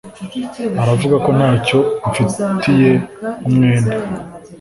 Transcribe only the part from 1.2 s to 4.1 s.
ko ntacyo umfitiye umwenda